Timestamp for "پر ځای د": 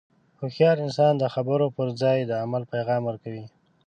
1.75-2.31